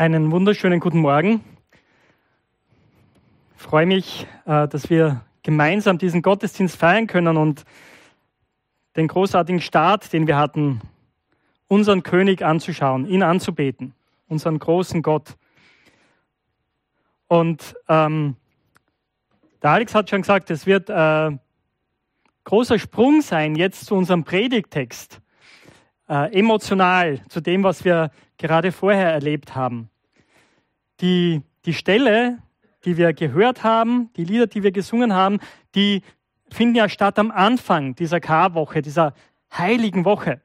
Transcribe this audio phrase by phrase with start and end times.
[0.00, 1.44] Einen wunderschönen guten Morgen.
[3.54, 7.66] Ich freue mich, äh, dass wir gemeinsam diesen Gottesdienst feiern können und
[8.96, 10.80] den großartigen Start, den wir hatten,
[11.68, 13.92] unseren König anzuschauen, ihn anzubeten,
[14.26, 15.36] unseren großen Gott.
[17.28, 18.36] Und ähm,
[19.62, 21.30] der Alex hat schon gesagt, es wird äh,
[22.44, 25.20] großer Sprung sein jetzt zu unserem Predigtext,
[26.10, 29.88] äh, emotional zu dem, was wir gerade vorher erlebt haben.
[31.00, 32.38] Die, die Stelle,
[32.84, 35.38] die wir gehört haben, die Lieder, die wir gesungen haben,
[35.74, 36.02] die
[36.50, 39.14] finden ja statt am Anfang dieser Karwoche, dieser
[39.56, 40.40] heiligen Woche.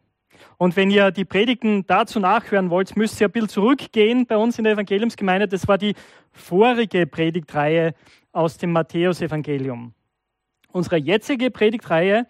[0.58, 4.58] Und wenn ihr die Predigten dazu nachhören wollt, müsst ihr ein bisschen zurückgehen bei uns
[4.58, 5.48] in der Evangeliumsgemeinde.
[5.48, 5.96] Das war die
[6.32, 7.96] vorige Predigtreihe
[8.32, 9.94] aus dem Matthäusevangelium.
[10.72, 12.28] Unsere jetzige Predigtreihe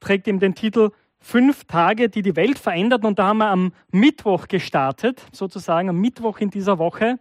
[0.00, 0.90] trägt eben den Titel
[1.22, 3.06] Fünf Tage, die die Welt veränderten.
[3.06, 7.18] Und da haben wir am Mittwoch gestartet, sozusagen am Mittwoch in dieser Woche.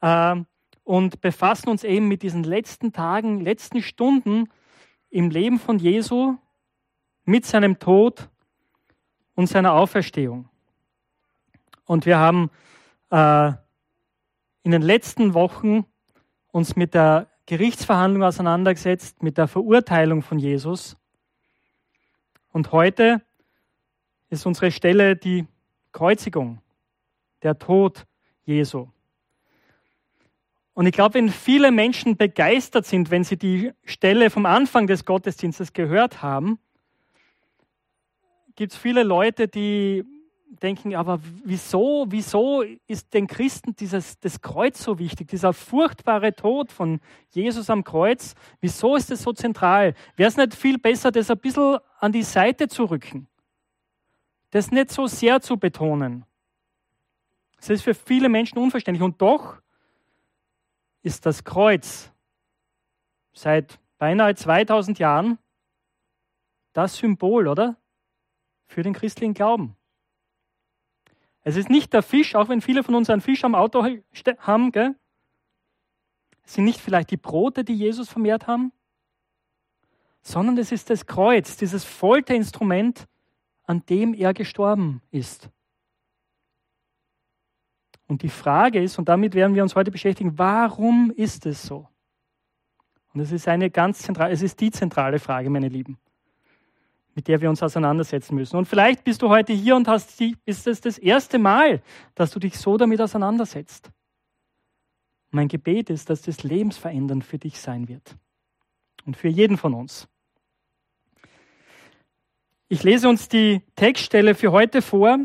[0.00, 0.36] Äh,
[0.82, 4.50] und befassen uns eben mit diesen letzten Tagen, letzten Stunden
[5.08, 6.36] im Leben von Jesu,
[7.24, 8.28] mit seinem Tod
[9.34, 10.48] und seiner Auferstehung.
[11.86, 12.50] Und wir haben
[13.10, 13.52] äh,
[14.62, 15.86] in den letzten Wochen
[16.52, 20.96] uns mit der Gerichtsverhandlung auseinandergesetzt, mit der Verurteilung von Jesus.
[22.54, 23.20] Und heute
[24.30, 25.44] ist unsere Stelle die
[25.90, 26.60] Kreuzigung,
[27.42, 28.06] der Tod
[28.44, 28.86] Jesu.
[30.72, 35.04] Und ich glaube, wenn viele Menschen begeistert sind, wenn sie die Stelle vom Anfang des
[35.04, 36.60] Gottesdienstes gehört haben,
[38.54, 40.04] gibt es viele Leute, die
[40.62, 46.72] denken, aber wieso, wieso ist den Christen dieses, das Kreuz so wichtig, dieser furchtbare Tod
[46.72, 49.94] von Jesus am Kreuz, wieso ist das so zentral?
[50.16, 53.28] Wäre es nicht viel besser, das ein bisschen an die Seite zu rücken?
[54.50, 56.24] Das nicht so sehr zu betonen.
[57.56, 59.02] Das ist für viele Menschen unverständlich.
[59.02, 59.56] Und doch
[61.02, 62.12] ist das Kreuz
[63.32, 65.38] seit beinahe 2000 Jahren
[66.72, 67.76] das Symbol, oder?
[68.66, 69.76] Für den christlichen Glauben.
[71.44, 73.86] Es ist nicht der Fisch, auch wenn viele von uns einen Fisch am Auto
[74.38, 74.96] haben, gell?
[76.42, 78.72] Es sind nicht vielleicht die Brote, die Jesus vermehrt haben,
[80.22, 83.06] sondern es ist das Kreuz, dieses Folterinstrument,
[83.64, 85.50] an dem er gestorben ist.
[88.06, 91.88] Und die Frage ist, und damit werden wir uns heute beschäftigen, warum ist es so?
[93.14, 95.98] Und es ist eine ganz zentrale, es ist die zentrale Frage, meine Lieben
[97.14, 98.56] mit der wir uns auseinandersetzen müssen.
[98.56, 101.82] Und vielleicht bist du heute hier und hast die, ist es das erste Mal,
[102.14, 103.90] dass du dich so damit auseinandersetzt.
[105.30, 108.16] Mein Gebet ist, dass das lebensverändernd für dich sein wird
[109.04, 110.08] und für jeden von uns.
[112.68, 115.18] Ich lese uns die Textstelle für heute vor.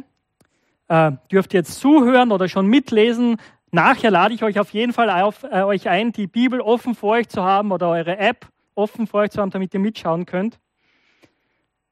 [0.88, 3.38] Äh, dürft jetzt zuhören oder schon mitlesen.
[3.72, 7.12] Nachher lade ich euch auf jeden Fall auf, äh, euch ein, die Bibel offen vor
[7.12, 10.60] euch zu haben oder eure App offen vor euch zu haben, damit ihr mitschauen könnt.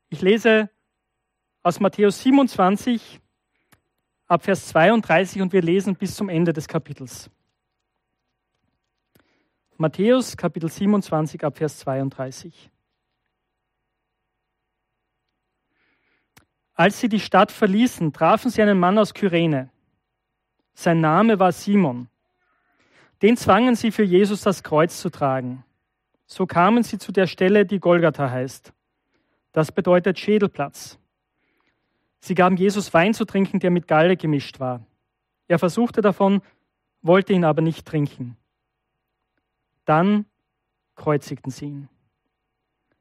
[0.09, 0.69] Ich lese
[1.63, 3.19] aus Matthäus 27
[4.27, 7.29] ab Vers 32 und wir lesen bis zum Ende des Kapitels.
[9.75, 12.71] Matthäus Kapitel 27 ab Vers 32.
[16.73, 19.69] Als sie die Stadt verließen, trafen sie einen Mann aus Kyrene.
[20.73, 22.07] Sein Name war Simon.
[23.21, 25.65] Den zwangen sie für Jesus das Kreuz zu tragen.
[26.27, 28.73] So kamen sie zu der Stelle, die Golgatha heißt.
[29.57, 30.99] Das bedeutet Schädelplatz.
[32.19, 34.85] Sie gaben Jesus Wein zu trinken, der mit Galle gemischt war.
[35.47, 36.43] Er versuchte davon,
[37.01, 38.37] wollte ihn aber nicht trinken.
[39.83, 40.27] Dann
[40.95, 41.89] kreuzigten sie ihn.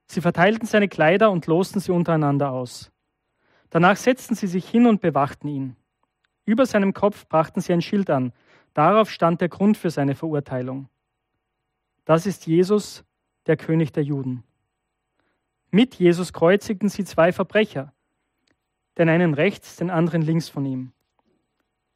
[0.06, 2.90] Sie verteilten seine Kleider und losten sie untereinander aus.
[3.68, 5.76] Danach setzten sie sich hin und bewachten ihn.
[6.46, 8.32] Über seinem Kopf brachten sie ein Schild an.
[8.72, 10.88] Darauf stand der Grund für seine Verurteilung.
[12.06, 13.04] Das ist Jesus,
[13.44, 14.42] der König der Juden.
[15.70, 17.92] Mit Jesus kreuzigten sie zwei Verbrecher,
[18.98, 20.92] den einen rechts, den anderen links von ihm.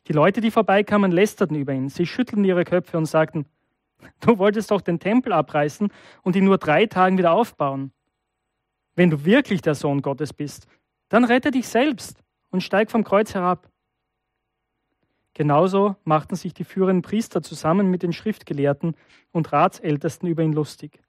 [0.08, 1.88] Die Leute, die vorbeikamen, lästerten über ihn.
[1.88, 3.46] Sie schüttelten ihre Köpfe und sagten,
[4.20, 7.92] du wolltest doch den Tempel abreißen und ihn nur drei Tagen wieder aufbauen.
[8.96, 10.66] Wenn du wirklich der Sohn Gottes bist,
[11.08, 13.70] dann rette dich selbst und steig vom Kreuz herab.
[15.34, 18.96] Genauso machten sich die führenden Priester zusammen mit den Schriftgelehrten
[19.30, 21.00] und Ratsältesten über ihn lustig.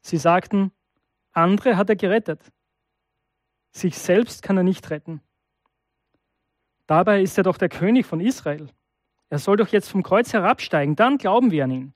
[0.00, 0.72] Sie sagten,
[1.38, 2.40] andere hat er gerettet.
[3.70, 5.20] Sich selbst kann er nicht retten.
[6.86, 8.68] Dabei ist er doch der König von Israel.
[9.28, 11.94] Er soll doch jetzt vom Kreuz herabsteigen, dann glauben wir an ihn.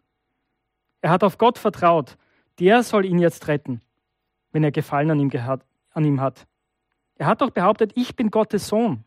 [1.01, 2.17] Er hat auf Gott vertraut.
[2.59, 3.81] Der soll ihn jetzt retten,
[4.53, 6.47] wenn er Gefallen an ihm, gehat, an ihm hat.
[7.17, 9.05] Er hat doch behauptet, ich bin Gottes Sohn.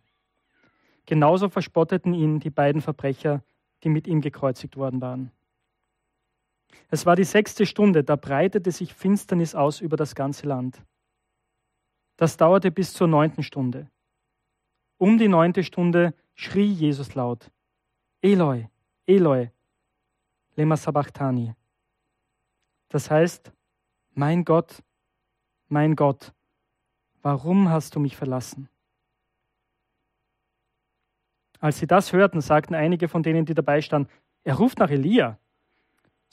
[1.06, 3.44] Genauso verspotteten ihn die beiden Verbrecher,
[3.84, 5.32] die mit ihm gekreuzigt worden waren.
[6.90, 10.82] Es war die sechste Stunde, da breitete sich Finsternis aus über das ganze Land.
[12.18, 13.90] Das dauerte bis zur neunten Stunde.
[14.98, 17.52] Um die neunte Stunde schrie Jesus laut,
[18.22, 18.68] Eloi,
[19.06, 19.50] Eloi,
[20.56, 21.54] lema sabachthani.
[22.90, 23.52] Das heißt,
[24.14, 24.82] mein Gott,
[25.68, 26.34] mein Gott,
[27.22, 28.70] warum hast du mich verlassen?
[31.60, 34.10] Als sie das hörten, sagten einige von denen, die dabei standen,
[34.44, 35.40] er ruft nach Elia.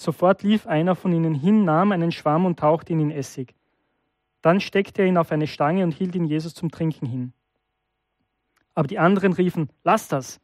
[0.02, 3.54] Sofort lief einer von ihnen hin, nahm einen Schwamm und tauchte ihn in Essig.
[4.40, 7.32] Dann steckte er ihn auf eine Stange und hielt ihn Jesus zum Trinken hin.
[8.74, 10.40] Aber die anderen riefen, lass das.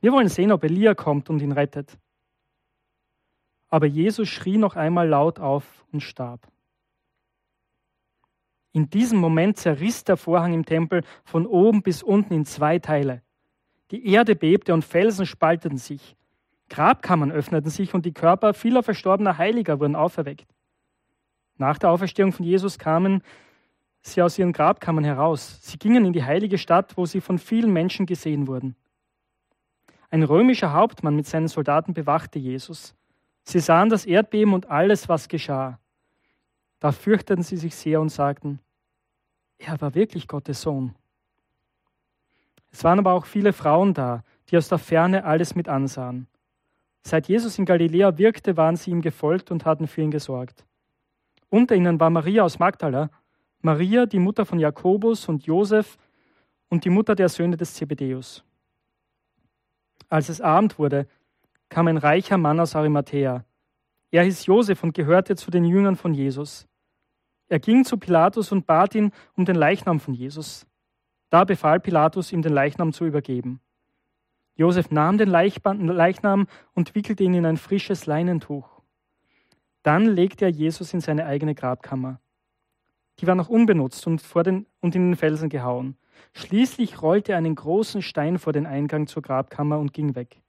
[0.00, 1.98] Wir wollen sehen, ob Elia kommt und ihn rettet.
[3.68, 6.46] Aber Jesus schrie noch einmal laut auf und starb.
[8.72, 13.22] In diesem Moment zerriss der Vorhang im Tempel von oben bis unten in zwei Teile.
[13.90, 16.17] Die Erde bebte und Felsen spalteten sich.
[16.68, 20.46] Grabkammern öffneten sich und die Körper vieler verstorbener Heiliger wurden auferweckt.
[21.56, 23.22] Nach der Auferstehung von Jesus kamen
[24.02, 25.58] sie aus ihren Grabkammern heraus.
[25.62, 28.76] Sie gingen in die heilige Stadt, wo sie von vielen Menschen gesehen wurden.
[30.10, 32.94] Ein römischer Hauptmann mit seinen Soldaten bewachte Jesus.
[33.44, 35.78] Sie sahen das Erdbeben und alles, was geschah.
[36.80, 38.60] Da fürchteten sie sich sehr und sagten,
[39.58, 40.94] er war wirklich Gottes Sohn.
[42.70, 46.28] Es waren aber auch viele Frauen da, die aus der Ferne alles mit ansahen.
[47.02, 50.64] Seit Jesus in Galiläa wirkte, waren sie ihm gefolgt und hatten für ihn gesorgt.
[51.48, 53.10] Unter ihnen war Maria aus Magdala,
[53.60, 55.96] Maria, die Mutter von Jakobus und Josef
[56.68, 58.44] und die Mutter der Söhne des Zebedäus.
[60.08, 61.06] Als es Abend wurde,
[61.68, 63.44] kam ein reicher Mann aus Arimathea.
[64.10, 66.66] Er hieß Josef und gehörte zu den Jüngern von Jesus.
[67.48, 70.66] Er ging zu Pilatus und bat ihn um den Leichnam von Jesus.
[71.30, 73.60] Da befahl Pilatus, ihm den Leichnam zu übergeben.
[74.58, 78.82] Josef nahm den Leichnam und wickelte ihn in ein frisches Leinentuch.
[79.84, 82.20] Dann legte er Jesus in seine eigene Grabkammer.
[83.20, 85.96] Die war noch unbenutzt und, vor den, und in den Felsen gehauen.
[86.32, 90.42] Schließlich rollte er einen großen Stein vor den Eingang zur Grabkammer und ging weg.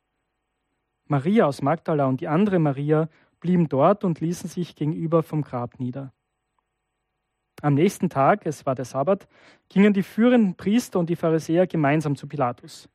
[1.05, 3.09] Maria aus Magdala und die andere Maria
[3.39, 6.13] blieben dort und ließen sich gegenüber vom Grab nieder.
[7.61, 9.27] Am nächsten Tag, es war der Sabbat,
[9.69, 12.89] gingen die führenden Priester und die Pharisäer gemeinsam zu Pilatus.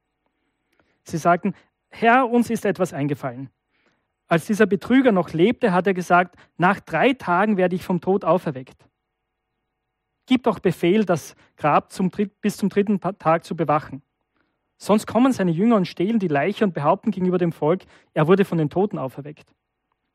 [1.05, 1.55] Sie sagten,
[1.91, 3.51] Herr, uns ist etwas eingefallen.
[4.27, 8.25] Als dieser Betrüger noch lebte, hat er gesagt, nach drei Tagen werde ich vom Tod
[8.25, 8.85] auferweckt.
[10.27, 12.11] Gib doch Befehl, das Grab zum,
[12.41, 14.03] bis zum dritten Tag zu bewachen.
[14.79, 17.85] Sonst kommen seine Jünger und stehlen die Leiche und behaupten gegenüber dem Volk,
[18.15, 19.55] er wurde von den Toten auferweckt.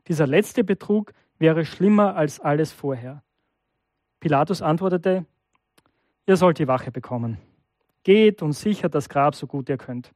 [0.07, 3.23] Dieser letzte Betrug wäre schlimmer als alles vorher.
[4.19, 5.25] Pilatus antwortete,
[6.25, 7.37] ihr sollt die Wache bekommen.
[8.03, 10.11] Geht und sichert das Grab so gut ihr könnt.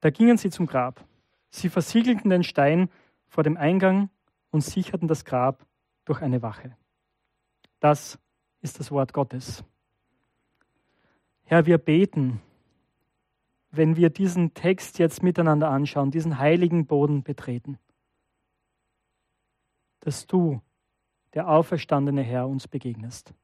[0.00, 1.04] Da gingen sie zum Grab.
[1.50, 2.90] Sie versiegelten den Stein
[3.26, 4.10] vor dem Eingang
[4.50, 5.66] und sicherten das Grab
[6.04, 6.76] durch eine Wache.
[7.80, 8.18] Das
[8.60, 9.64] ist das Wort Gottes.
[11.44, 12.40] Herr, wir beten,
[13.70, 17.78] wenn wir diesen Text jetzt miteinander anschauen, diesen heiligen Boden betreten,
[20.00, 20.60] dass du
[21.34, 23.34] der auferstandene Herr, uns begegnest,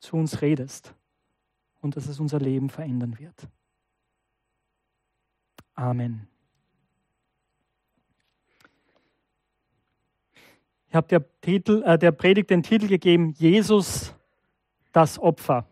[0.00, 0.94] zu uns redest
[1.80, 3.48] und dass es unser Leben verändern wird.
[5.74, 6.28] Amen.
[10.88, 14.14] Ich habe der, Titel, äh, der Predigt den Titel gegeben, Jesus,
[14.92, 15.66] das Opfer.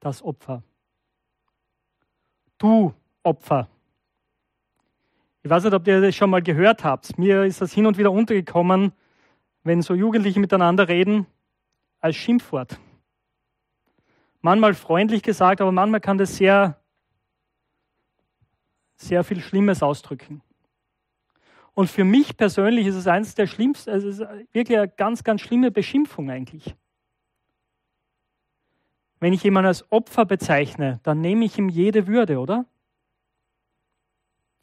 [0.00, 0.62] Das Opfer.
[2.58, 3.68] Du Opfer.
[5.44, 7.16] Ich weiß nicht, ob ihr das schon mal gehört habt.
[7.18, 8.92] Mir ist das hin und wieder untergekommen,
[9.62, 11.26] wenn so Jugendliche miteinander reden,
[12.00, 12.80] als Schimpfwort.
[14.40, 16.80] Manchmal freundlich gesagt, aber manchmal kann das sehr,
[18.96, 20.42] sehr viel Schlimmes ausdrücken.
[21.74, 24.20] Und für mich persönlich ist es eines der schlimmsten, es ist
[24.52, 26.74] wirklich eine ganz, ganz schlimme Beschimpfung eigentlich.
[29.20, 32.64] Wenn ich jemanden als Opfer bezeichne, dann nehme ich ihm jede Würde, oder?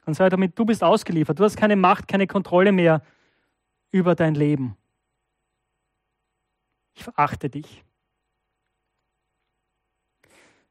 [0.05, 3.01] Und sage damit, du bist ausgeliefert, du hast keine Macht, keine Kontrolle mehr
[3.91, 4.75] über dein Leben.
[6.95, 7.83] Ich verachte dich.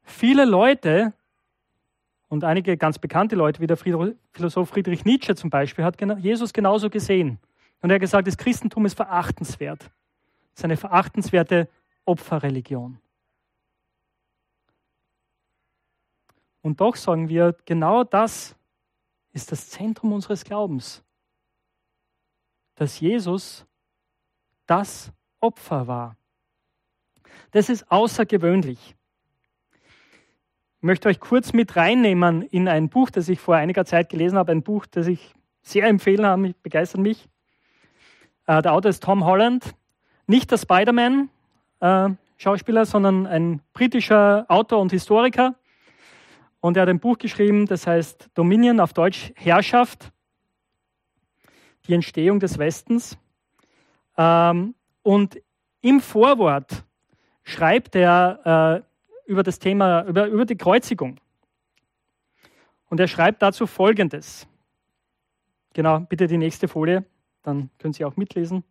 [0.03, 1.13] Viele Leute
[2.33, 6.89] und einige ganz bekannte Leute, wie der Philosoph Friedrich Nietzsche zum Beispiel, hat Jesus genauso
[6.89, 7.37] gesehen.
[7.79, 9.91] Und er hat gesagt, das Christentum ist verachtenswert.
[10.51, 11.69] Es ist eine verachtenswerte
[12.05, 12.97] Opferreligion.
[16.63, 18.55] Und doch sagen wir, genau das
[19.31, 21.03] ist das Zentrum unseres Glaubens,
[22.73, 23.63] dass Jesus
[24.65, 26.17] das Opfer war.
[27.51, 28.95] Das ist außergewöhnlich.
[30.83, 34.37] Ich möchte euch kurz mit reinnehmen in ein Buch, das ich vor einiger Zeit gelesen
[34.37, 37.29] habe, ein Buch, das ich sehr empfehlen habe, begeistert mich.
[38.47, 39.75] Äh, der Autor ist Tom Holland,
[40.27, 45.55] nicht der Spider-Man-Schauspieler, äh, sondern ein britischer Autor und Historiker.
[46.59, 50.11] Und er hat ein Buch geschrieben, das heißt Dominion auf Deutsch Herrschaft,
[51.87, 53.17] die Entstehung des Westens.
[54.17, 55.41] Ähm, und
[55.79, 56.83] im Vorwort
[57.45, 58.92] schreibt er äh,
[59.25, 61.19] über das Thema, über, über die Kreuzigung.
[62.89, 64.47] Und er schreibt dazu Folgendes.
[65.73, 67.05] Genau, bitte die nächste Folie,
[67.41, 68.63] dann können Sie auch mitlesen.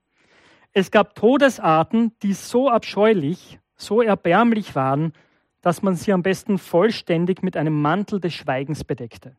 [0.72, 5.12] Es gab Todesarten, die so abscheulich, so erbärmlich waren,
[5.60, 9.36] dass man sie am besten vollständig mit einem Mantel des Schweigens bedeckte.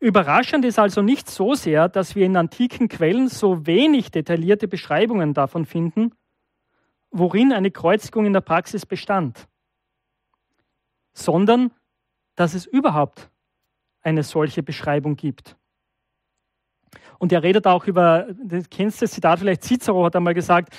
[0.00, 5.34] Überraschend ist also nicht so sehr, dass wir in antiken Quellen so wenig detaillierte Beschreibungen
[5.34, 6.12] davon finden,
[7.14, 9.46] worin eine Kreuzigung in der Praxis bestand,
[11.12, 11.70] sondern
[12.34, 13.30] dass es überhaupt
[14.02, 15.56] eine solche Beschreibung gibt.
[17.18, 20.74] Und er redet auch über, du kennst das Zitat vielleicht, Cicero hat einmal gesagt,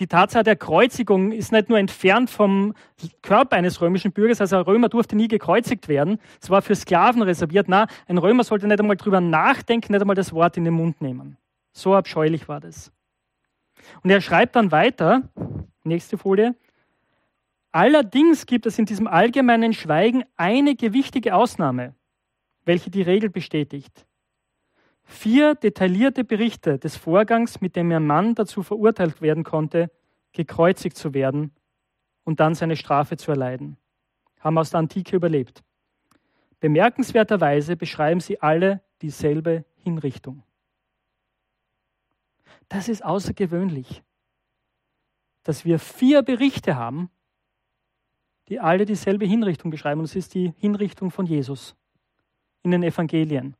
[0.00, 2.74] die Tatsache der Kreuzigung ist nicht nur entfernt vom
[3.22, 7.22] Körper eines römischen Bürgers, also ein Römer durfte nie gekreuzigt werden, es war für Sklaven
[7.22, 7.68] reserviert.
[7.68, 11.00] Na, ein Römer sollte nicht einmal drüber nachdenken, nicht einmal das Wort in den Mund
[11.00, 11.38] nehmen.
[11.72, 12.92] So abscheulich war das.
[14.02, 15.22] Und er schreibt dann weiter,
[15.86, 16.56] Nächste Folie.
[17.70, 21.94] Allerdings gibt es in diesem allgemeinen Schweigen eine gewichtige Ausnahme,
[22.64, 24.04] welche die Regel bestätigt.
[25.04, 29.92] Vier detaillierte Berichte des Vorgangs, mit dem ein Mann dazu verurteilt werden konnte,
[30.32, 31.52] gekreuzigt zu werden
[32.24, 33.76] und dann seine Strafe zu erleiden,
[34.40, 35.62] haben aus der Antike überlebt.
[36.58, 40.42] Bemerkenswerterweise beschreiben sie alle dieselbe Hinrichtung.
[42.68, 44.02] Das ist außergewöhnlich
[45.46, 47.08] dass wir vier Berichte haben,
[48.48, 50.00] die alle dieselbe Hinrichtung beschreiben.
[50.00, 51.76] Und es ist die Hinrichtung von Jesus
[52.64, 53.54] in den Evangelien.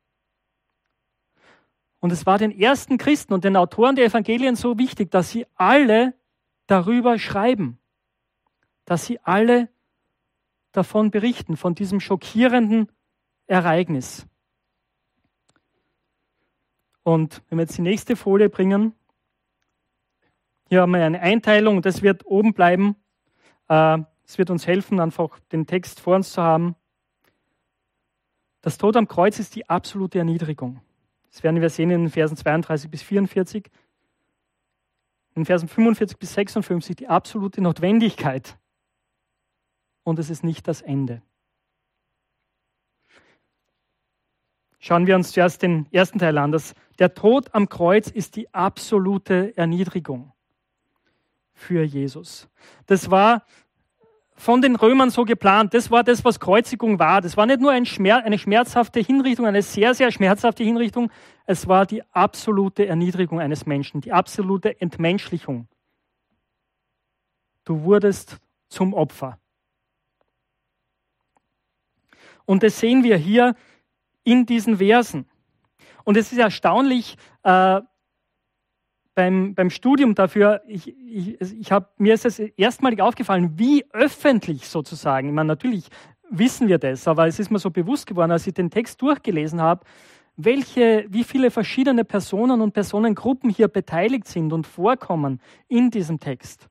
[2.00, 5.46] Und es war den ersten Christen und den Autoren der Evangelien so wichtig, dass sie
[5.54, 6.14] alle
[6.66, 7.78] darüber schreiben,
[8.84, 9.68] dass sie alle
[10.72, 12.90] davon berichten, von diesem schockierenden
[13.46, 14.26] Ereignis.
[17.04, 18.92] Und wenn wir jetzt die nächste Folie bringen,
[20.68, 22.96] hier haben wir eine Einteilung das wird oben bleiben.
[23.68, 26.74] Äh, es wird uns helfen, einfach den Text vor uns zu haben.
[28.62, 30.80] Das Tod am Kreuz ist die absolute Erniedrigung.
[31.30, 33.66] Das werden wir sehen in den Versen 32 bis 44.
[35.34, 38.58] In den Versen 45 bis 56 die absolute Notwendigkeit.
[40.02, 41.22] Und es ist nicht das Ende.
[44.80, 46.50] Schauen wir uns zuerst den ersten Teil an.
[46.50, 50.32] Das, der Tod am Kreuz ist die absolute Erniedrigung
[51.56, 52.48] für Jesus.
[52.86, 53.44] Das war
[54.36, 55.72] von den Römern so geplant.
[55.74, 57.22] Das war das, was Kreuzigung war.
[57.22, 61.10] Das war nicht nur ein Schmerz, eine schmerzhafte Hinrichtung, eine sehr, sehr schmerzhafte Hinrichtung.
[61.46, 65.66] Es war die absolute Erniedrigung eines Menschen, die absolute Entmenschlichung.
[67.64, 68.36] Du wurdest
[68.68, 69.38] zum Opfer.
[72.44, 73.56] Und das sehen wir hier
[74.22, 75.26] in diesen Versen.
[76.04, 77.80] Und es ist erstaunlich, äh,
[79.16, 84.68] beim, beim Studium dafür, ich, ich, ich hab, mir ist es erstmalig aufgefallen, wie öffentlich
[84.68, 85.88] sozusagen, ich meine, natürlich
[86.30, 89.62] wissen wir das, aber es ist mir so bewusst geworden, als ich den Text durchgelesen
[89.62, 89.86] habe,
[90.36, 96.68] welche, wie viele verschiedene Personen und Personengruppen hier beteiligt sind und vorkommen in diesem Text.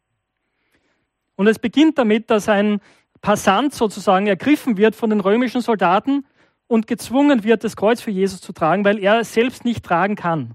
[1.36, 2.80] Und es beginnt damit, dass ein
[3.22, 6.28] Passant sozusagen ergriffen wird von den römischen Soldaten
[6.68, 10.16] und gezwungen wird, das Kreuz für Jesus zu tragen, weil er es selbst nicht tragen
[10.16, 10.54] kann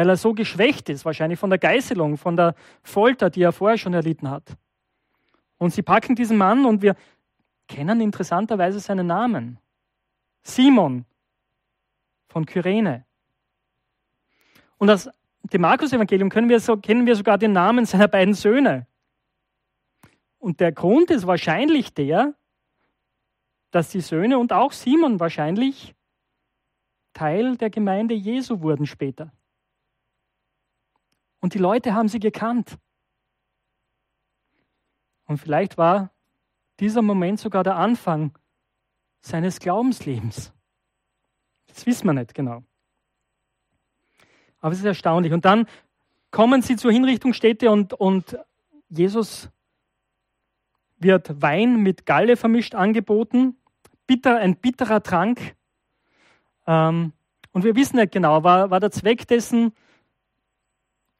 [0.00, 3.76] weil er so geschwächt ist, wahrscheinlich von der Geißelung, von der Folter, die er vorher
[3.76, 4.56] schon erlitten hat.
[5.58, 6.96] Und sie packen diesen Mann und wir
[7.68, 9.58] kennen interessanterweise seinen Namen.
[10.42, 11.04] Simon
[12.30, 13.04] von Kyrene.
[14.78, 15.10] Und aus
[15.42, 18.86] dem Markus-Evangelium kennen wir, so, kennen wir sogar den Namen seiner beiden Söhne.
[20.38, 22.32] Und der Grund ist wahrscheinlich der,
[23.70, 25.94] dass die Söhne und auch Simon wahrscheinlich
[27.12, 29.30] Teil der Gemeinde Jesu wurden später.
[31.40, 32.78] Und die Leute haben sie gekannt.
[35.26, 36.10] Und vielleicht war
[36.80, 38.36] dieser Moment sogar der Anfang
[39.20, 40.52] seines Glaubenslebens.
[41.68, 42.64] Das wissen wir nicht genau.
[44.60, 45.32] Aber es ist erstaunlich.
[45.32, 45.66] Und dann
[46.30, 48.38] kommen sie zur Hinrichtungsstätte und, und
[48.88, 49.50] Jesus
[50.98, 53.56] wird Wein mit Galle vermischt angeboten,
[54.06, 55.56] bitter, ein bitterer Trank.
[56.66, 57.12] Ähm,
[57.52, 59.72] und wir wissen nicht genau, war, war der Zweck dessen,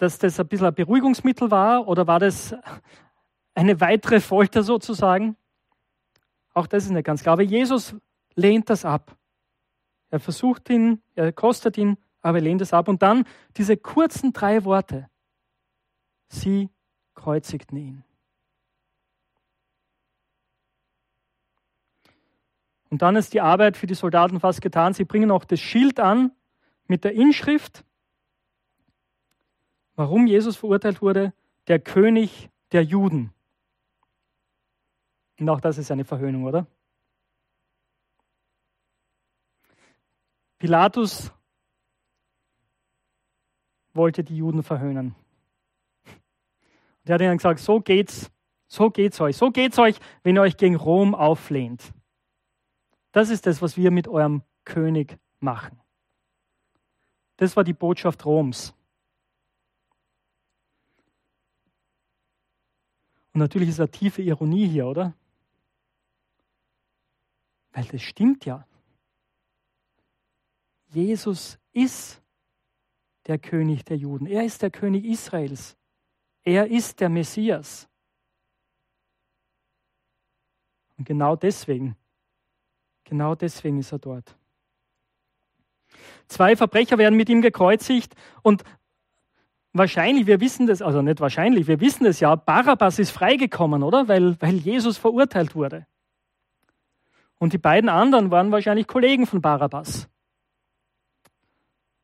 [0.01, 2.55] dass das ein bisschen ein Beruhigungsmittel war oder war das
[3.55, 5.37] eine weitere Folter sozusagen?
[6.55, 7.35] Auch das ist nicht ganz klar.
[7.35, 7.95] Aber Jesus
[8.35, 9.15] lehnt das ab.
[10.09, 12.89] Er versucht ihn, er kostet ihn, aber er lehnt es ab.
[12.89, 13.25] Und dann
[13.59, 15.11] diese kurzen drei Worte.
[16.29, 16.71] Sie
[17.15, 18.05] kreuzigten ihn.
[22.89, 24.95] Und dann ist die Arbeit für die Soldaten fast getan.
[24.95, 26.33] Sie bringen auch das Schild an
[26.87, 27.85] mit der Inschrift,
[30.01, 31.35] warum Jesus verurteilt wurde,
[31.67, 33.35] der König der Juden.
[35.39, 36.67] Und auch das ist eine Verhöhnung, oder?
[40.59, 41.31] Pilatus
[43.93, 45.15] wollte die Juden verhöhnen.
[46.07, 48.31] Und er hat ihnen gesagt, so geht's,
[48.69, 51.93] so geht's euch, so geht's euch, wenn ihr euch gegen Rom auflehnt.
[53.13, 55.79] Das ist das, was wir mit eurem König machen.
[57.37, 58.75] Das war die Botschaft Roms.
[63.33, 65.15] Und natürlich ist eine tiefe Ironie hier, oder?
[67.73, 68.67] Weil das stimmt ja.
[70.89, 72.21] Jesus ist
[73.27, 74.27] der König der Juden.
[74.27, 75.77] Er ist der König Israels.
[76.43, 77.89] Er ist der Messias.
[80.99, 81.97] Und genau deswegen
[83.11, 84.37] Genau deswegen ist er dort.
[86.29, 88.63] Zwei Verbrecher werden mit ihm gekreuzigt und
[89.73, 94.09] wahrscheinlich, wir wissen das, also nicht wahrscheinlich, wir wissen es ja, Barabbas ist freigekommen, oder?
[94.09, 95.87] Weil, weil Jesus verurteilt wurde.
[97.39, 100.09] Und die beiden anderen waren wahrscheinlich Kollegen von Barabbas.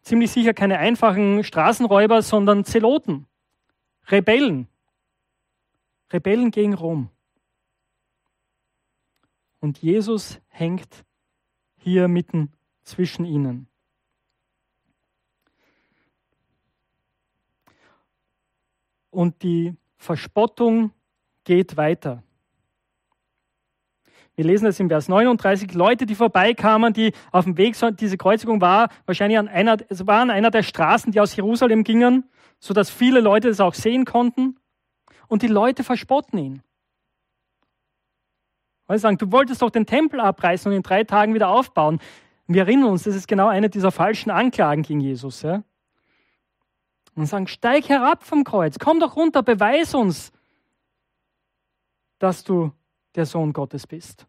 [0.03, 3.27] Ziemlich sicher keine einfachen Straßenräuber, sondern Zeloten,
[4.07, 4.69] Rebellen.
[6.13, 7.11] Rebellen gegen Rom.
[9.61, 11.05] Und Jesus hängt
[11.77, 12.53] hier mitten
[12.85, 13.69] zwischen ihnen.
[19.17, 20.91] Und die Verspottung
[21.45, 22.23] geht weiter.
[24.35, 25.73] Wir lesen es im Vers 39.
[25.73, 30.21] Leute, die vorbeikamen, die auf dem Weg, diese Kreuzigung war wahrscheinlich an einer, es war
[30.21, 34.59] an einer der Straßen, die aus Jerusalem gingen, sodass viele Leute es auch sehen konnten.
[35.29, 36.63] Und die Leute verspotten ihn.
[38.87, 42.01] Weil sie sagen, du wolltest doch den Tempel abreißen und in drei Tagen wieder aufbauen.
[42.49, 45.41] Wir erinnern uns, das ist genau eine dieser falschen Anklagen gegen Jesus.
[45.41, 45.63] Ja?
[47.17, 50.33] Und sagen, steig herab vom Kreuz, komm doch runter, beweis uns,
[52.19, 52.73] dass du
[53.15, 54.27] der Sohn Gottes bist.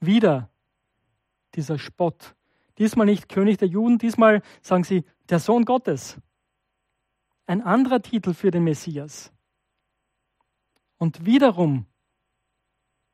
[0.00, 0.48] Wieder
[1.54, 2.34] dieser Spott.
[2.78, 6.16] Diesmal nicht König der Juden, diesmal sagen sie der Sohn Gottes.
[7.46, 9.32] Ein anderer Titel für den Messias
[10.96, 11.86] und wiederum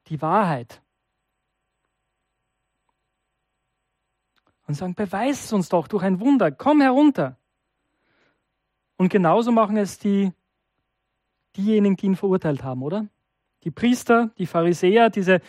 [0.09, 0.83] die Wahrheit.
[4.69, 7.39] Und sagen, beweis es uns doch durch ein Wunder, komm herunter.
[8.99, 10.31] Und genauso machen es die,
[11.57, 13.09] diejenigen, die ihn verurteilt haben, oder?
[13.65, 15.41] Die Priester, die Pharisäer, diese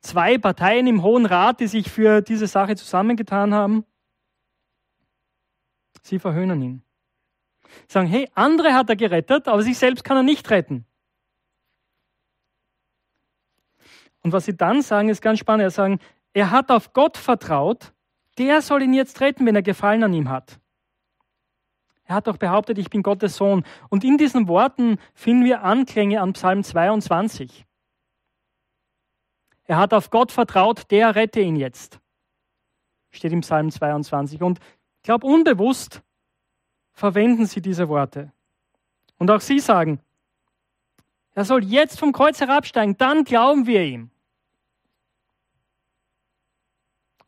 [0.00, 3.86] zwei Parteien im Hohen Rat, die sich für diese Sache zusammengetan haben,
[6.02, 6.82] sie verhöhnen ihn.
[7.88, 10.84] Sagen, hey, andere hat er gerettet, aber sich selbst kann er nicht retten.
[14.20, 15.70] Und was sie dann sagen, ist ganz spannend.
[15.70, 15.98] Sie sagen,
[16.34, 17.94] er hat auf Gott vertraut,
[18.38, 20.58] der soll ihn jetzt retten, wenn er Gefallen an ihm hat.
[22.04, 23.64] Er hat doch behauptet, ich bin Gottes Sohn.
[23.88, 27.64] Und in diesen Worten finden wir Anklänge an Psalm 22.
[29.64, 32.00] Er hat auf Gott vertraut, der rette ihn jetzt.
[33.10, 34.42] Steht im Psalm 22.
[34.42, 36.02] Und ich glaube, unbewusst
[36.92, 38.32] verwenden sie diese Worte.
[39.18, 40.00] Und auch sie sagen,
[41.34, 44.10] er soll jetzt vom Kreuz herabsteigen, dann glauben wir ihm.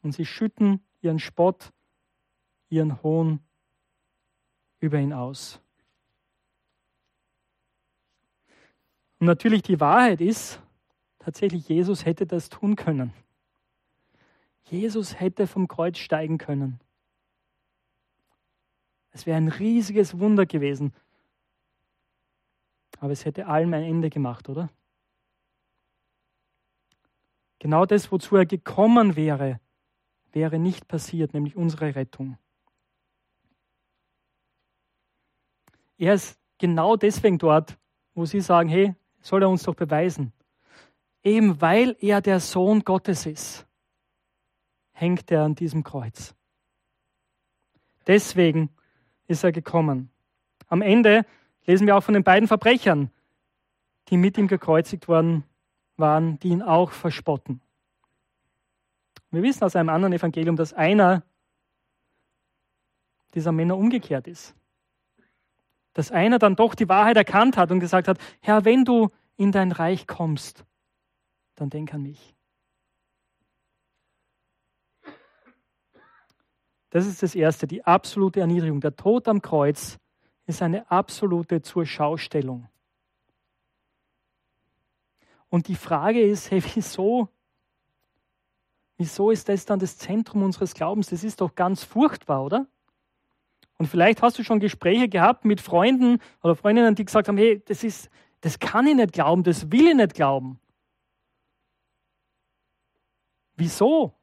[0.02, 1.72] Und sie schütten ihren Spott,
[2.68, 3.40] ihren Hohn
[4.80, 5.60] über ihn aus.
[9.18, 10.60] Und natürlich die Wahrheit ist,
[11.18, 13.12] tatsächlich Jesus hätte das tun können.
[14.64, 16.80] Jesus hätte vom Kreuz steigen können.
[19.12, 20.92] Es wäre ein riesiges Wunder gewesen.
[22.98, 24.70] Aber es hätte allem ein Ende gemacht, oder?
[27.58, 29.60] Genau das, wozu er gekommen wäre,
[30.34, 32.38] wäre nicht passiert, nämlich unsere Rettung.
[35.96, 37.78] Er ist genau deswegen dort,
[38.14, 40.32] wo sie sagen, hey, soll er uns doch beweisen.
[41.22, 43.66] Eben weil er der Sohn Gottes ist,
[44.92, 46.34] hängt er an diesem Kreuz.
[48.06, 48.70] Deswegen
[49.26, 50.10] ist er gekommen.
[50.68, 51.24] Am Ende
[51.64, 53.10] lesen wir auch von den beiden Verbrechern,
[54.08, 55.44] die mit ihm gekreuzigt worden
[55.96, 57.60] waren, die ihn auch verspotten.
[59.34, 61.22] Wir wissen aus einem anderen Evangelium, dass einer
[63.34, 64.54] dieser Männer umgekehrt ist.
[65.92, 69.52] Dass einer dann doch die Wahrheit erkannt hat und gesagt hat, Herr, wenn du in
[69.52, 70.64] dein Reich kommst,
[71.54, 72.34] dann denk an mich.
[76.90, 78.80] Das ist das Erste, die absolute Erniedrigung.
[78.80, 79.98] Der Tod am Kreuz
[80.46, 82.68] ist eine absolute Zurschaustellung.
[85.48, 87.28] Und die Frage ist, hey, wieso?
[88.96, 91.08] Wieso ist das dann das Zentrum unseres Glaubens?
[91.08, 92.66] Das ist doch ganz furchtbar, oder?
[93.76, 97.60] Und vielleicht hast du schon Gespräche gehabt mit Freunden oder Freundinnen, die gesagt haben, hey,
[97.66, 98.08] das ist,
[98.40, 100.60] das kann ich nicht glauben, das will ich nicht glauben.
[103.56, 104.14] Wieso?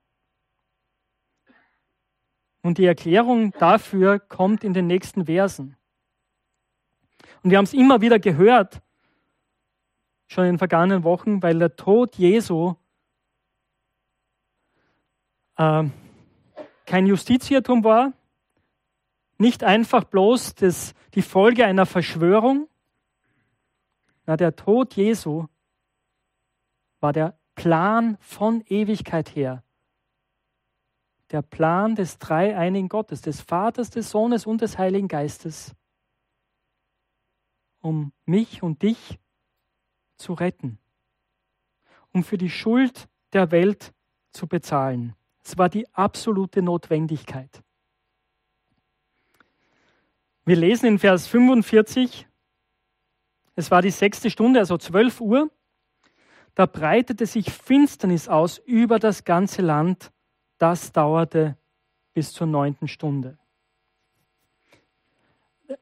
[2.62, 5.76] Und die Erklärung dafür kommt in den nächsten Versen.
[7.44, 8.82] Und wir haben es immer wieder gehört,
[10.28, 12.76] schon in den vergangenen Wochen, weil der Tod Jesu
[15.62, 15.90] äh,
[16.86, 18.14] kein Justiziertum war,
[19.38, 22.68] nicht einfach bloß das, die Folge einer Verschwörung.
[24.26, 25.48] Na, der Tod Jesu
[27.00, 29.64] war der Plan von Ewigkeit her.
[31.32, 35.74] Der Plan des dreieinigen Gottes, des Vaters, des Sohnes und des Heiligen Geistes,
[37.80, 39.20] um mich und dich
[40.18, 40.78] zu retten,
[42.12, 43.94] um für die Schuld der Welt
[44.32, 45.16] zu bezahlen.
[45.44, 47.64] Es war die absolute Notwendigkeit.
[50.46, 52.28] Wir lesen in Vers 45,
[53.56, 55.52] es war die sechste Stunde, also 12 Uhr,
[56.56, 60.12] da breitete sich Finsternis aus über das ganze Land,
[60.58, 61.58] das dauerte
[62.14, 63.38] bis zur neunten Stunde.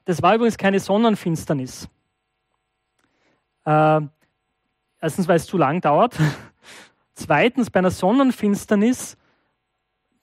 [0.06, 1.90] Das war übrigens keine Sonnenfinsternis.
[3.66, 4.02] Äh,
[5.00, 6.16] erstens, weil es zu lang dauert.
[7.14, 9.18] Zweitens, bei einer Sonnenfinsternis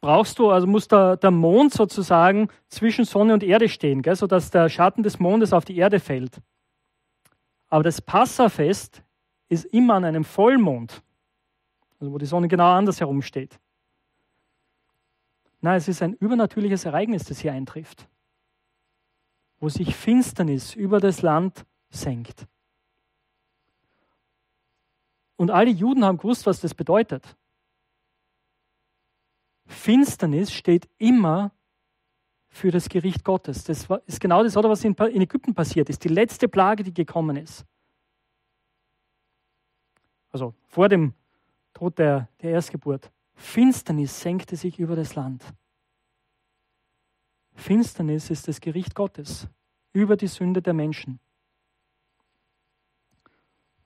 [0.01, 4.51] brauchst du, also muss der, der Mond sozusagen zwischen Sonne und Erde stehen, gell, sodass
[4.51, 6.41] der Schatten des Mondes auf die Erde fällt.
[7.69, 9.03] Aber das Passafest
[9.49, 11.03] ist immer an einem Vollmond,
[12.01, 13.59] also wo die Sonne genau andersherum steht.
[15.61, 18.09] Nein, es ist ein übernatürliches Ereignis, das hier eintrifft,
[19.59, 22.47] wo sich Finsternis über das Land senkt.
[25.37, 27.37] Und alle Juden haben gewusst, was das bedeutet.
[29.67, 31.53] Finsternis steht immer
[32.49, 33.65] für das Gericht Gottes.
[33.65, 36.05] Das ist genau das, was in Ägypten passiert ist.
[36.05, 37.67] Die letzte Plage, die gekommen ist.
[40.31, 41.15] Also vor dem
[41.75, 43.11] Tod der, der Erstgeburt.
[43.35, 45.45] Finsternis senkte sich über das Land.
[47.55, 49.49] Finsternis ist das Gericht Gottes
[49.93, 51.21] über die Sünde der Menschen.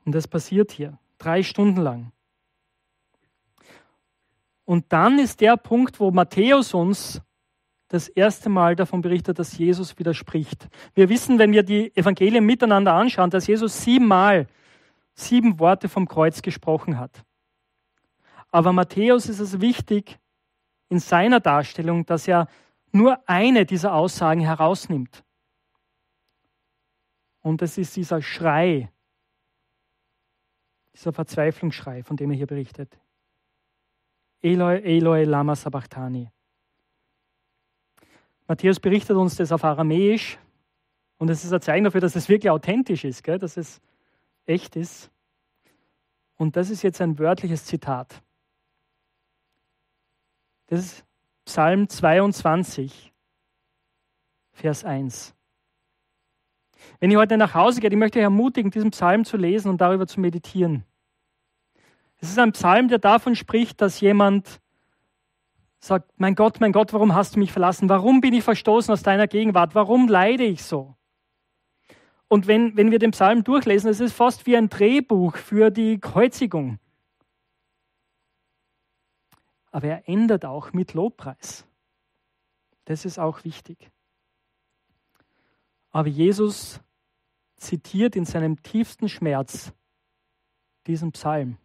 [0.05, 2.13] Und das passiert hier drei Stunden lang.
[4.71, 7.21] Und dann ist der Punkt, wo Matthäus uns
[7.89, 10.69] das erste Mal davon berichtet, dass Jesus widerspricht.
[10.95, 14.47] Wir wissen, wenn wir die Evangelien miteinander anschauen, dass Jesus siebenmal
[15.13, 17.25] sieben Worte vom Kreuz gesprochen hat.
[18.53, 20.21] Aber Matthäus ist es wichtig
[20.89, 22.47] in seiner Darstellung, dass er
[22.93, 25.25] nur eine dieser Aussagen herausnimmt.
[27.41, 28.89] Und es ist dieser Schrei,
[30.95, 32.97] dieser Verzweiflungsschrei, von dem er hier berichtet.
[34.43, 36.31] Eloi, Eloi, lama sabachthani.
[38.47, 40.39] Matthäus berichtet uns das auf Aramäisch
[41.19, 43.39] und es ist ein Zeichen dafür, dass es wirklich authentisch ist, gell?
[43.39, 43.81] dass es
[44.47, 45.11] echt ist.
[46.37, 48.23] Und das ist jetzt ein wörtliches Zitat.
[50.69, 51.05] Das ist
[51.45, 53.13] Psalm 22,
[54.53, 55.35] Vers 1.
[56.99, 59.81] Wenn ihr heute nach Hause geht, ich möchte euch ermutigen, diesen Psalm zu lesen und
[59.81, 60.85] darüber zu meditieren.
[62.21, 64.61] Es ist ein Psalm, der davon spricht, dass jemand
[65.79, 67.89] sagt, mein Gott, mein Gott, warum hast du mich verlassen?
[67.89, 69.75] Warum bin ich verstoßen aus deiner Gegenwart?
[69.75, 70.95] Warum leide ich so?
[72.29, 75.99] Und wenn, wenn wir den Psalm durchlesen, es ist fast wie ein Drehbuch für die
[75.99, 76.79] Kreuzigung.
[79.73, 81.67] Aber er endet auch mit Lobpreis.
[82.85, 83.91] Das ist auch wichtig.
[85.91, 86.81] Aber Jesus
[87.57, 89.73] zitiert in seinem tiefsten Schmerz
[90.87, 91.57] diesen Psalm.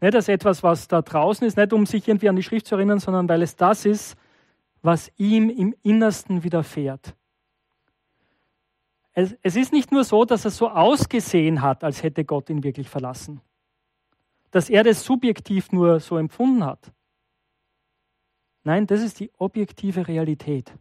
[0.00, 2.76] Nicht als etwas, was da draußen ist, nicht um sich irgendwie an die Schrift zu
[2.76, 4.16] erinnern, sondern weil es das ist,
[4.82, 7.16] was ihm im Innersten widerfährt.
[9.12, 12.62] Es, es ist nicht nur so, dass er so ausgesehen hat, als hätte Gott ihn
[12.62, 13.40] wirklich verlassen.
[14.52, 16.92] Dass er das subjektiv nur so empfunden hat.
[18.62, 20.72] Nein, das ist die objektive Realität.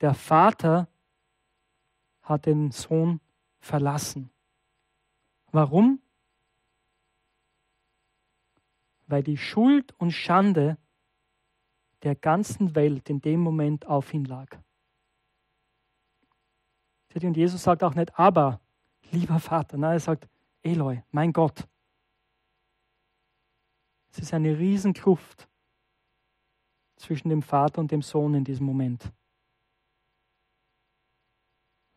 [0.00, 0.88] Der Vater
[2.22, 3.20] hat den Sohn
[3.60, 4.30] verlassen.
[5.52, 6.00] Warum?
[9.06, 10.76] Weil die Schuld und Schande
[12.02, 14.56] der ganzen Welt in dem Moment auf ihn lag.
[17.14, 18.60] Und Jesus sagt auch nicht, aber,
[19.10, 19.76] lieber Vater.
[19.76, 20.28] Nein, er sagt,
[20.62, 21.66] Eloi, mein Gott.
[24.12, 25.48] Es ist eine Riesenkluft
[26.96, 29.12] zwischen dem Vater und dem Sohn in diesem Moment.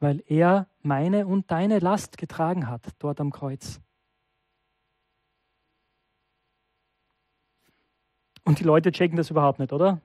[0.03, 3.79] Weil er meine und deine Last getragen hat dort am Kreuz.
[8.43, 10.01] Und die Leute checken das überhaupt nicht, oder?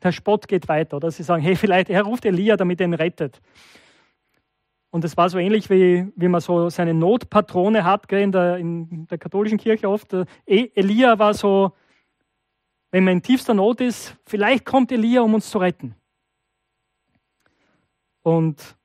[0.00, 1.10] der Spott geht weiter, oder?
[1.10, 3.40] Sie sagen, hey, vielleicht, er ruft Elia, damit er ihn rettet.
[4.90, 8.56] Und es war so ähnlich, wie, wie man so seine Notpatrone hat, gell, in, der,
[8.56, 10.12] in der katholischen Kirche oft.
[10.46, 11.72] E, Elia war so,
[12.92, 15.96] wenn man in tiefster Not ist, vielleicht kommt Elia, um uns zu retten.
[18.22, 18.76] Und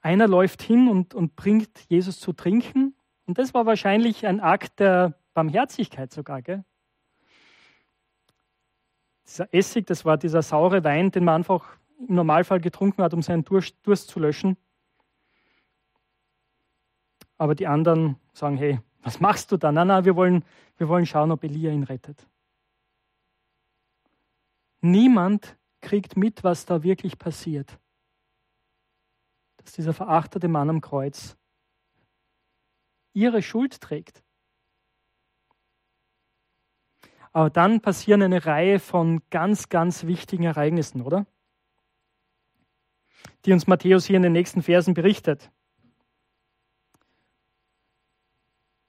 [0.00, 2.94] einer läuft hin und, und bringt Jesus zu trinken.
[3.26, 6.42] Und das war wahrscheinlich ein Akt der Barmherzigkeit sogar.
[6.42, 6.64] Gell?
[9.26, 11.76] Dieser Essig, das war dieser saure Wein, den man einfach
[12.08, 14.56] im Normalfall getrunken hat, um seinen Durst, Durst zu löschen.
[17.38, 19.72] Aber die anderen sagen, hey, was machst du da?
[19.72, 20.44] Nein, nein, wir wollen,
[20.76, 22.26] wir wollen schauen, ob Elia ihn rettet.
[24.80, 27.78] Niemand kriegt mit, was da wirklich passiert.
[29.58, 31.36] Dass dieser verachtete Mann am Kreuz
[33.12, 34.24] ihre Schuld trägt.
[37.32, 41.26] Aber dann passieren eine Reihe von ganz, ganz wichtigen Ereignissen, oder?
[43.44, 45.50] Die uns Matthäus hier in den nächsten Versen berichtet.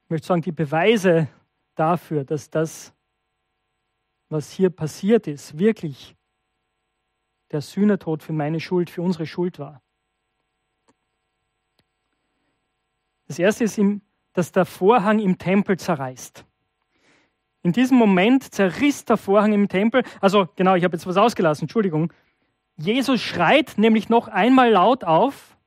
[0.04, 1.30] Ich möchte sagen, die Beweise
[1.76, 2.94] dafür, dass das,
[4.30, 6.16] was hier passiert ist, wirklich
[7.54, 9.82] der Sühnetod für meine Schuld, für unsere Schuld war.
[13.28, 13.80] Das erste ist,
[14.34, 16.46] dass der Vorhang im Tempel zerreißt.
[17.62, 20.04] In diesem Moment zerriss der Vorhang im Tempel.
[20.20, 22.12] Also genau, ich habe jetzt was ausgelassen, Entschuldigung.
[22.76, 25.58] Jesus schreit nämlich noch einmal laut auf.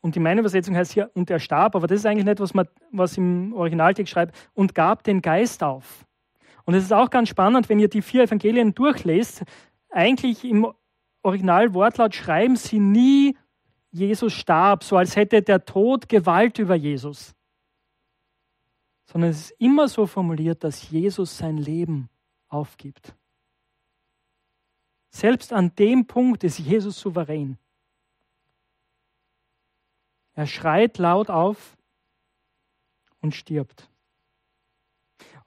[0.00, 2.54] Und die meine Übersetzung heißt hier, und er starb, aber das ist eigentlich nicht, was,
[2.54, 6.05] man, was im Originaltext schreibt, und gab den Geist auf.
[6.66, 9.44] Und es ist auch ganz spannend, wenn ihr die vier Evangelien durchlest,
[9.88, 10.70] eigentlich im
[11.22, 13.36] Originalwortlaut schreiben sie nie,
[13.90, 17.34] Jesus starb, so als hätte der Tod Gewalt über Jesus
[19.06, 22.10] sondern es ist immer so formuliert, dass Jesus sein Leben
[22.48, 23.14] aufgibt.
[25.10, 27.56] Selbst an dem Punkt ist Jesus souverän.
[30.34, 31.78] Er schreit laut auf
[33.20, 33.88] und stirbt.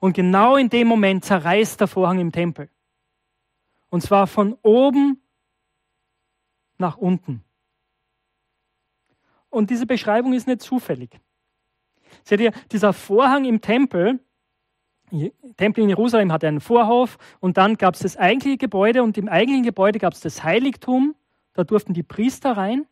[0.00, 2.68] Und genau in dem Moment zerreißt der Vorhang im Tempel.
[3.90, 5.22] Und zwar von oben
[6.78, 7.44] nach unten.
[9.50, 11.20] Und diese Beschreibung ist nicht zufällig.
[12.24, 14.20] Seht ihr, dieser Vorhang im Tempel,
[15.56, 19.28] Tempel in Jerusalem hatte einen Vorhof und dann gab es das eigentliche Gebäude und im
[19.28, 21.16] eigentlichen Gebäude gab es das Heiligtum,
[21.52, 22.86] da durften die Priester rein.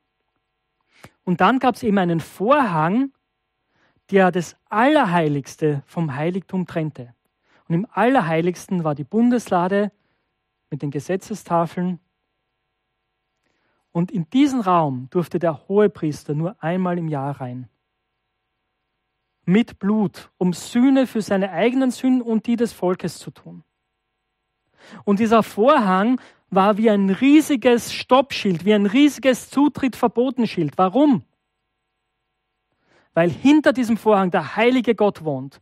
[1.25, 3.12] Und dann gab es eben einen Vorhang,
[4.11, 7.14] der das Allerheiligste vom Heiligtum trennte.
[7.68, 9.92] Und im Allerheiligsten war die Bundeslade
[10.71, 12.01] mit den Gesetzestafeln.
[13.92, 17.68] Und in diesen Raum durfte der Hohepriester nur einmal im Jahr rein
[19.49, 23.64] mit Blut, um Sühne für seine eigenen Sünden und die des Volkes zu tun.
[25.05, 30.77] Und dieser Vorhang war wie ein riesiges Stoppschild, wie ein riesiges Zutrittverbotenschild.
[30.77, 31.23] Warum?
[33.14, 35.61] Weil hinter diesem Vorhang der heilige Gott wohnt.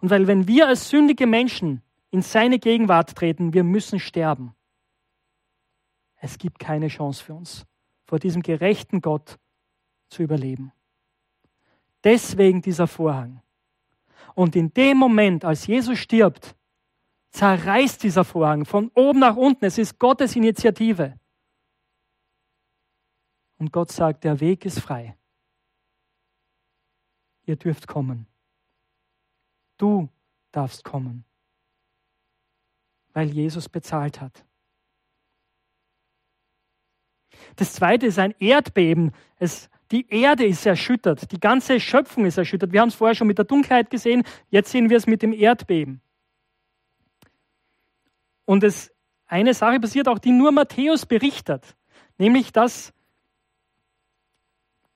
[0.00, 4.54] Und weil wenn wir als sündige Menschen in seine Gegenwart treten, wir müssen sterben.
[6.16, 7.66] Es gibt keine Chance für uns,
[8.04, 9.38] vor diesem gerechten Gott
[10.08, 10.72] zu überleben.
[12.04, 13.42] Deswegen dieser Vorhang.
[14.34, 16.54] Und in dem Moment, als Jesus stirbt,
[17.30, 19.64] zerreißt dieser Vorhang von oben nach unten.
[19.64, 21.18] Es ist Gottes Initiative.
[23.58, 25.16] Und Gott sagt, der Weg ist frei.
[27.46, 28.26] Ihr dürft kommen.
[29.78, 30.08] Du
[30.52, 31.24] darfst kommen,
[33.12, 34.44] weil Jesus bezahlt hat.
[37.56, 39.12] Das zweite ist ein Erdbeben.
[39.38, 42.72] Es die Erde ist erschüttert, die ganze Schöpfung ist erschüttert.
[42.72, 45.32] Wir haben es vorher schon mit der Dunkelheit gesehen, jetzt sehen wir es mit dem
[45.32, 46.00] Erdbeben.
[48.44, 48.92] Und es,
[49.26, 51.76] eine Sache passiert auch, die nur Matthäus berichtet,
[52.18, 52.92] nämlich dass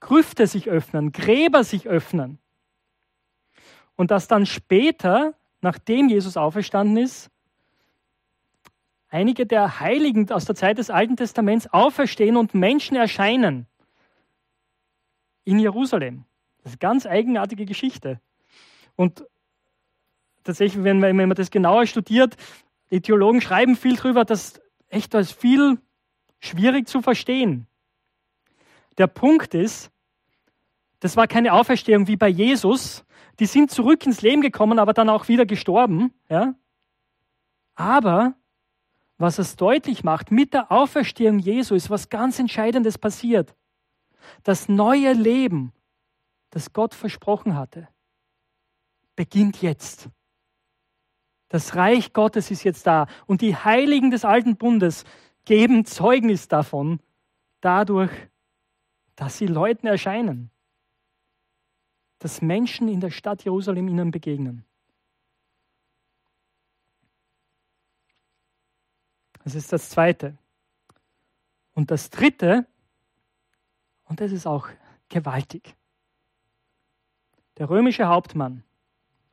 [0.01, 2.40] Grüfte sich öffnen, Gräber sich öffnen.
[4.01, 7.31] Und dass dann später, nachdem Jesus auferstanden ist,
[9.11, 13.67] einige der Heiligen aus der Zeit des Alten Testaments auferstehen und Menschen erscheinen
[15.45, 16.25] in Jerusalem.
[16.63, 18.23] Das ist eine ganz eigenartige Geschichte.
[18.97, 19.27] Und
[20.45, 22.39] tatsächlich, wenn man, wenn man das genauer studiert,
[22.91, 25.77] die Theologen schreiben viel drüber, dass echt das viel
[26.39, 27.67] schwierig zu verstehen.
[28.97, 29.93] Der Punkt ist,
[31.01, 33.05] das war keine Auferstehung wie bei Jesus.
[33.39, 36.13] Die sind zurück ins Leben gekommen, aber dann auch wieder gestorben.
[36.29, 36.55] Ja?
[37.75, 38.35] Aber
[39.17, 43.55] was es deutlich macht, mit der Auferstehung Jesu ist was ganz Entscheidendes passiert.
[44.45, 45.73] Das neue Leben,
[46.51, 47.89] das Gott versprochen hatte,
[49.17, 50.09] beginnt jetzt.
[51.49, 55.05] Das Reich Gottes ist jetzt da und die Heiligen des alten Bundes
[55.45, 57.01] geben Zeugnis davon,
[57.61, 58.13] dadurch,
[59.17, 60.51] dass sie Leuten erscheinen,
[62.21, 64.65] dass Menschen in der Stadt Jerusalem ihnen begegnen.
[69.43, 70.37] Das ist das Zweite.
[71.73, 72.67] Und das Dritte,
[74.05, 74.69] und das ist auch
[75.09, 75.75] gewaltig.
[77.57, 78.65] Der römische Hauptmann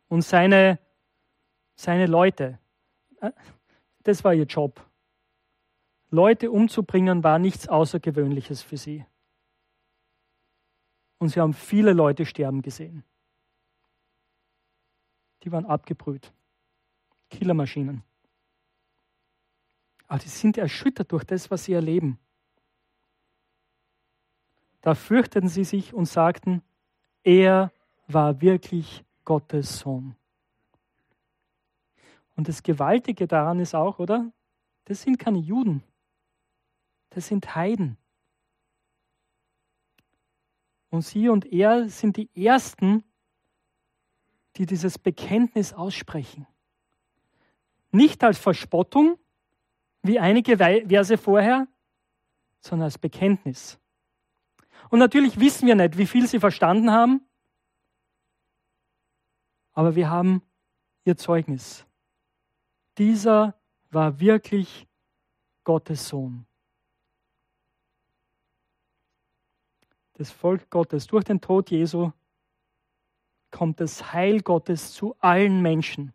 [0.07, 0.79] und seine,
[1.75, 2.57] seine Leute,
[3.19, 3.31] äh,
[4.03, 4.81] das war ihr Job.
[6.09, 9.05] Leute umzubringen war nichts Außergewöhnliches für sie.
[11.19, 13.03] Und sie haben viele Leute sterben gesehen.
[15.43, 16.31] Die waren abgebrüht.
[17.29, 18.03] Killermaschinen.
[20.07, 22.17] Aber die sind erschüttert durch das, was sie erleben.
[24.81, 26.61] Da fürchteten sie sich und sagten,
[27.23, 27.71] er
[28.07, 30.15] war wirklich Gottes Sohn.
[32.37, 34.31] Und das Gewaltige daran ist auch, oder?
[34.85, 35.83] Das sind keine Juden.
[37.09, 37.97] Das sind Heiden.
[40.89, 43.03] Und sie und er sind die Ersten,
[44.55, 46.47] die dieses Bekenntnis aussprechen.
[47.91, 49.17] Nicht als Verspottung,
[50.01, 51.67] wie einige Verse vorher,
[52.59, 53.79] sondern als Bekenntnis.
[54.89, 57.21] Und natürlich wissen wir nicht, wie viel sie verstanden haben,
[59.73, 60.41] aber wir haben
[61.05, 61.85] ihr Zeugnis.
[62.97, 63.53] Dieser
[63.91, 64.87] war wirklich
[65.63, 66.46] Gottes Sohn.
[70.17, 72.11] Das Volk Gottes durch den Tod Jesu
[73.51, 76.11] kommt das Heil Gottes zu allen Menschen.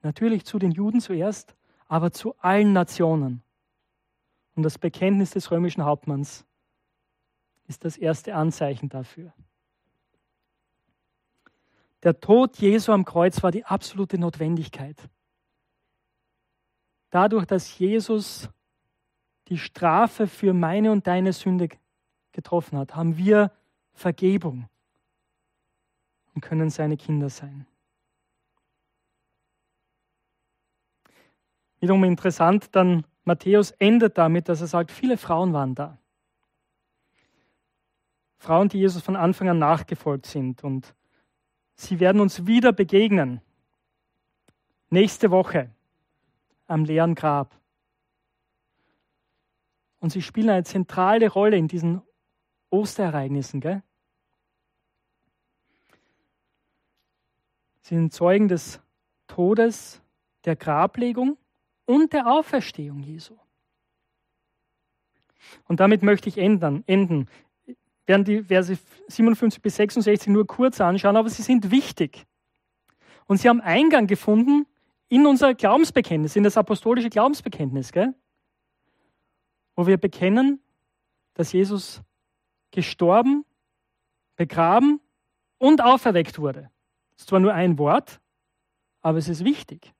[0.00, 1.54] Natürlich zu den Juden zuerst,
[1.88, 3.42] aber zu allen Nationen.
[4.54, 6.46] Und das Bekenntnis des römischen Hauptmanns
[7.66, 9.34] ist das erste Anzeichen dafür.
[12.02, 14.96] Der Tod Jesu am Kreuz war die absolute Notwendigkeit.
[17.10, 18.48] Dadurch, dass Jesus
[19.48, 21.68] die Strafe für meine und deine Sünde
[22.36, 23.50] getroffen hat, haben wir
[23.94, 24.68] Vergebung
[26.34, 27.66] und können seine Kinder sein.
[31.80, 35.98] Wiederum interessant, dann Matthäus endet damit, dass er sagt, viele Frauen waren da.
[38.38, 40.62] Frauen, die Jesus von Anfang an nachgefolgt sind.
[40.62, 40.94] Und
[41.74, 43.40] sie werden uns wieder begegnen.
[44.90, 45.70] Nächste Woche
[46.66, 47.58] am leeren Grab.
[50.00, 52.02] Und sie spielen eine zentrale Rolle in diesen
[52.70, 53.60] Osterereignissen.
[53.60, 53.82] Gell?
[57.82, 58.80] Sie sind Zeugen des
[59.26, 60.00] Todes,
[60.44, 61.36] der Grablegung
[61.84, 63.36] und der Auferstehung Jesu.
[65.68, 66.82] Und damit möchte ich enden.
[66.86, 67.28] enden.
[67.64, 67.76] Wir
[68.06, 68.76] werden die Verse
[69.08, 72.26] 57 bis 66 nur kurz anschauen, aber sie sind wichtig.
[73.26, 74.66] Und sie haben Eingang gefunden
[75.08, 78.14] in unser Glaubensbekenntnis, in das apostolische Glaubensbekenntnis, gell?
[79.76, 80.60] wo wir bekennen,
[81.34, 82.02] dass Jesus
[82.70, 83.44] gestorben,
[84.36, 85.00] begraben
[85.58, 86.70] und auferweckt wurde.
[87.14, 88.20] Das ist zwar nur ein Wort,
[89.00, 89.92] aber es ist wichtig.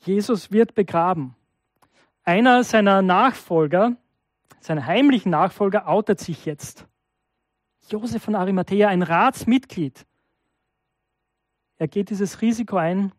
[0.00, 1.34] Jesus wird begraben.
[2.22, 3.96] Einer seiner Nachfolger,
[4.60, 6.86] seiner heimlichen Nachfolger, outet sich jetzt.
[7.88, 10.06] Josef von Arimathea, ein Ratsmitglied.
[11.78, 13.12] Er geht dieses Risiko ein,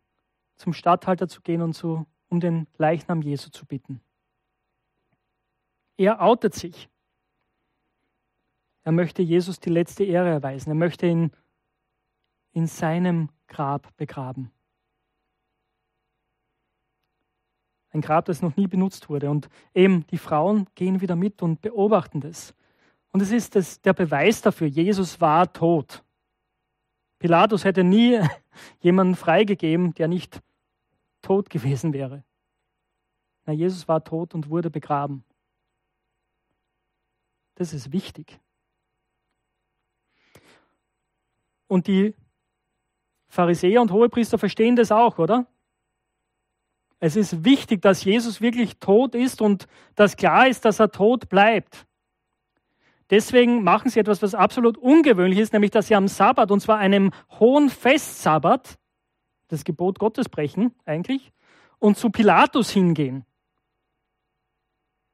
[0.56, 4.02] zum Statthalter zu gehen und zu, um den Leichnam Jesu zu bitten.
[5.98, 6.90] Er outet sich.
[8.84, 10.70] Er möchte Jesus die letzte Ehre erweisen.
[10.70, 11.32] Er möchte ihn
[12.54, 14.52] in seinem Grab begraben.
[17.92, 19.30] Ein Grab, das noch nie benutzt wurde.
[19.30, 22.54] Und eben die Frauen gehen wieder mit und beobachten das.
[23.12, 26.04] Und es ist das, der Beweis dafür, Jesus war tot.
[27.20, 28.20] Pilatus hätte nie
[28.80, 30.42] jemanden freigegeben, der nicht
[31.22, 32.24] tot gewesen wäre.
[33.46, 35.24] Na, Jesus war tot und wurde begraben.
[37.58, 38.40] Das ist wichtig.
[41.66, 42.14] Und die
[43.28, 45.48] Pharisäer und Hohepriester verstehen das auch, oder?
[47.00, 51.30] Es ist wichtig, dass Jesus wirklich tot ist und dass klar ist, dass er tot
[51.30, 51.86] bleibt.
[53.10, 56.78] deswegen machen sie etwas, was absolut ungewöhnlich ist, nämlich dass sie am Sabbat, und zwar
[56.78, 58.78] einem hohen Festsabbat,
[59.48, 61.32] das Gebot Gottes brechen eigentlich,
[61.80, 63.26] und zu Pilatus hingehen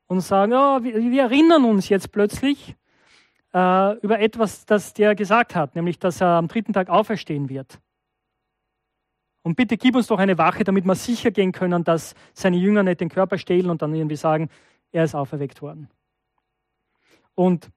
[0.08, 2.76] und sagen, oh, wir, wir erinnern uns jetzt plötzlich
[3.54, 7.80] äh, über etwas, das der gesagt hat, nämlich dass er am dritten Tag auferstehen wird.
[9.44, 12.84] Und bitte gib uns doch eine Wache, damit wir sicher gehen können, dass seine Jünger
[12.84, 14.50] nicht den Körper stehlen und dann irgendwie sagen,
[14.92, 15.90] er ist auferweckt worden.
[17.36, 17.70] Und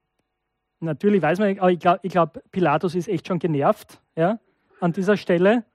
[0.79, 4.39] natürlich weiß man, ich glaube, glaub, Pilatus ist echt schon genervt ja,
[4.79, 5.65] an dieser Stelle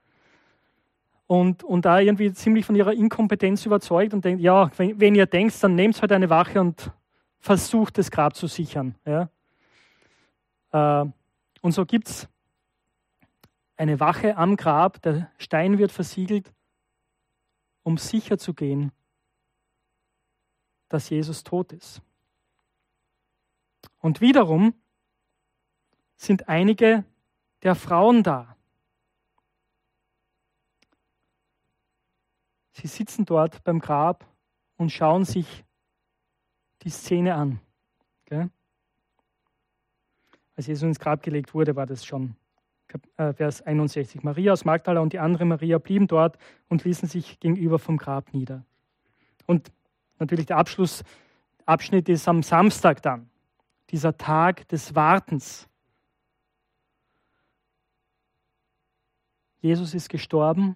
[1.33, 5.25] und, und da irgendwie ziemlich von ihrer Inkompetenz überzeugt und denkt, ja, wenn, wenn ihr
[5.25, 6.91] denkt, dann nehmt halt eine Wache und
[7.39, 8.93] versucht das Grab zu sichern.
[9.03, 9.29] Ja.
[11.01, 11.09] Äh,
[11.61, 12.29] und so gibt es
[13.77, 16.53] eine Wache am Grab, der Stein wird versiegelt,
[17.81, 18.91] um sicher zu gehen,
[20.87, 22.03] dass Jesus tot ist.
[24.01, 24.75] Und wiederum
[26.15, 27.03] sind einige
[27.63, 28.52] der Frauen da.
[32.73, 34.25] Sie sitzen dort beim Grab
[34.77, 35.63] und schauen sich
[36.81, 37.59] die Szene an.
[38.25, 38.49] Okay?
[40.55, 42.35] Als Jesus ins Grab gelegt wurde, war das schon
[43.17, 44.23] äh, Vers 61.
[44.23, 46.37] Maria aus Magdala und die andere Maria blieben dort
[46.69, 48.63] und ließen sich gegenüber vom Grab nieder.
[49.45, 49.71] Und
[50.19, 53.29] natürlich der Abschlussabschnitt ist am Samstag dann,
[53.89, 55.67] dieser Tag des Wartens.
[59.61, 60.75] Jesus ist gestorben,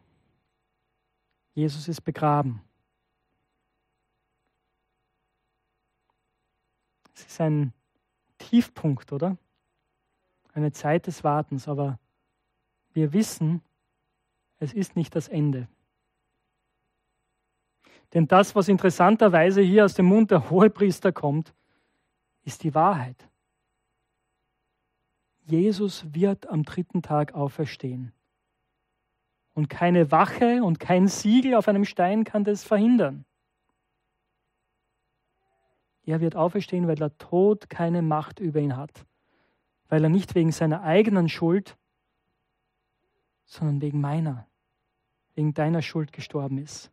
[1.58, 2.62] Jesus ist begraben.
[7.16, 7.74] Es ist ein
[8.38, 9.40] Tiefpunkt, oder?
[10.54, 11.98] Eine Zeit des Wartens, aber
[12.94, 13.64] wir wissen,
[14.60, 15.68] es ist nicht das Ende.
[18.14, 21.56] Denn das, was interessanterweise hier aus dem Mund der Hohepriester kommt,
[22.44, 23.28] ist die Wahrheit.
[25.48, 28.14] Jesus wird am dritten Tag auferstehen.
[29.58, 33.26] Und keine Wache und kein Siegel auf einem Stein kann das verhindern.
[36.06, 39.08] Er wird auferstehen, weil der Tod keine Macht über ihn hat,
[39.90, 41.76] weil er nicht wegen seiner eigenen Schuld,
[43.46, 44.46] sondern wegen meiner,
[45.34, 46.92] wegen deiner Schuld gestorben ist.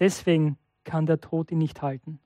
[0.00, 2.18] Deswegen kann der Tod ihn nicht halten.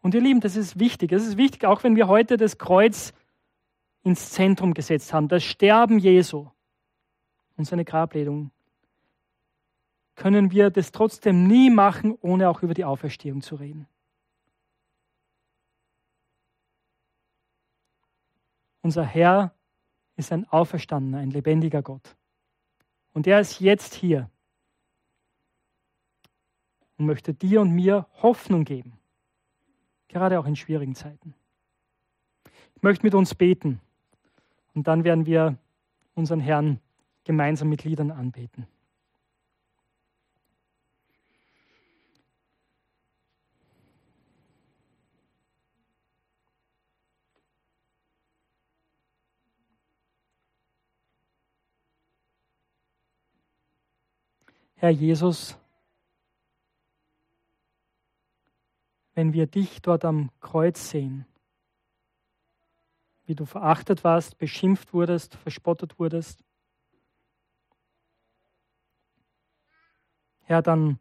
[0.00, 1.10] Und ihr Lieben, das ist wichtig.
[1.12, 3.12] Das ist wichtig, auch wenn wir heute das Kreuz
[4.02, 6.48] ins Zentrum gesetzt haben, das Sterben Jesu
[7.56, 8.50] und seine Grabledung,
[10.14, 13.86] können wir das trotzdem nie machen, ohne auch über die Auferstehung zu reden.
[18.80, 19.54] Unser Herr
[20.16, 22.16] ist ein auferstandener, ein lebendiger Gott.
[23.12, 24.30] Und er ist jetzt hier
[26.96, 28.98] und möchte dir und mir Hoffnung geben,
[30.08, 31.34] gerade auch in schwierigen Zeiten.
[32.74, 33.80] Ich möchte mit uns beten
[34.74, 35.58] und dann werden wir
[36.14, 36.80] unseren Herrn
[37.26, 38.66] gemeinsam mit Liedern anbeten.
[54.76, 55.58] Herr Jesus,
[59.14, 61.26] wenn wir dich dort am Kreuz sehen,
[63.24, 66.45] wie du verachtet warst, beschimpft wurdest, verspottet wurdest,
[70.46, 71.00] Herr, dann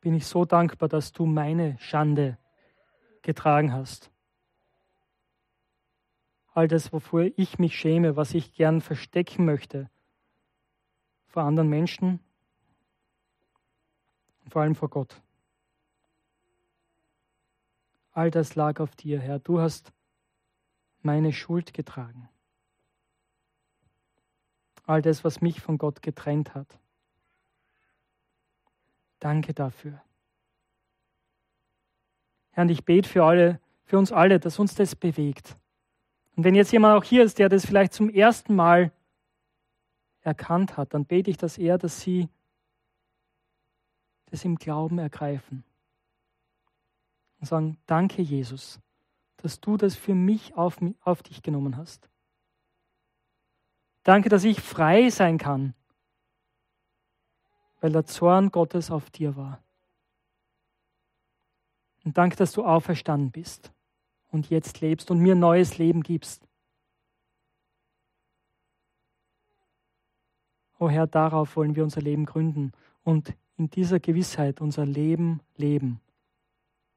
[0.00, 2.38] bin ich so dankbar, dass du meine Schande
[3.20, 4.10] getragen hast.
[6.54, 9.90] All das, wovor ich mich schäme, was ich gern verstecken möchte
[11.26, 12.20] vor anderen Menschen
[14.42, 15.20] und vor allem vor Gott.
[18.12, 19.40] All das lag auf dir, Herr.
[19.40, 19.92] Du hast
[21.02, 22.30] meine Schuld getragen.
[24.86, 26.78] All das, was mich von Gott getrennt hat.
[29.24, 30.02] Danke dafür.
[32.50, 35.56] Herr, und ich bete für alle, für uns alle, dass uns das bewegt.
[36.36, 38.92] Und wenn jetzt jemand auch hier ist, der das vielleicht zum ersten Mal
[40.20, 42.28] erkannt hat, dann bete ich, dass er, dass sie
[44.26, 45.64] das im Glauben ergreifen
[47.40, 48.78] und sagen, danke Jesus,
[49.38, 52.10] dass du das für mich auf, auf dich genommen hast.
[54.02, 55.72] Danke, dass ich frei sein kann
[57.84, 59.62] weil der Zorn Gottes auf dir war.
[62.02, 63.74] Und danke, dass du auferstanden bist
[64.30, 66.48] und jetzt lebst und mir neues Leben gibst.
[70.78, 72.72] O Herr, darauf wollen wir unser Leben gründen
[73.02, 76.00] und in dieser Gewissheit unser Leben leben.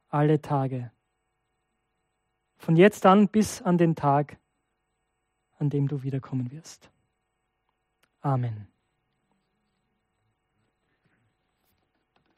[0.08, 0.90] Alle Tage.
[2.56, 4.38] von jetzt an bis an den Tag,
[5.60, 6.90] an dem du wiederkommen wirst.
[8.22, 8.68] Amen.